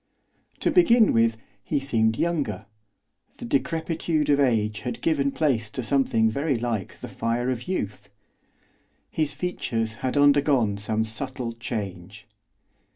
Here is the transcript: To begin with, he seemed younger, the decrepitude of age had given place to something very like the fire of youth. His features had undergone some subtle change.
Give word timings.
To 0.61 0.71
begin 0.71 1.13
with, 1.13 1.37
he 1.63 1.79
seemed 1.79 2.17
younger, 2.17 2.65
the 3.37 3.45
decrepitude 3.45 4.31
of 4.31 4.39
age 4.39 4.79
had 4.79 4.99
given 4.99 5.31
place 5.31 5.69
to 5.69 5.83
something 5.83 6.27
very 6.27 6.57
like 6.57 7.01
the 7.01 7.07
fire 7.07 7.51
of 7.51 7.67
youth. 7.67 8.09
His 9.11 9.35
features 9.35 9.97
had 10.01 10.17
undergone 10.17 10.77
some 10.77 11.03
subtle 11.03 11.53
change. 11.53 12.25